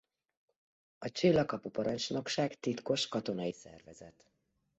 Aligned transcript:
A 0.99 1.11
Csillagkapu 1.11 1.69
Parancsnokság 1.69 2.59
titkos 2.59 3.07
katonai 3.07 3.51
szervezet. 3.51 4.25